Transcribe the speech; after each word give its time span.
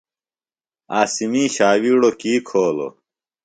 عاصمی 0.97 1.43
ݜاوِیڑوۡ 1.55 2.15
کی 2.19 2.33
کھولوۡ؟ 2.47 2.93